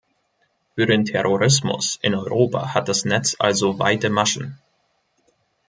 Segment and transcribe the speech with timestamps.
[0.73, 4.57] Für den Terrorismus in Europa hat das Netz also weite Maschen.